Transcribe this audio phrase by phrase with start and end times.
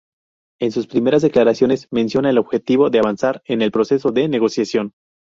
[0.59, 4.93] En sus primeras declaraciones menciona el objetivo de avanzar en el proceso de negociación.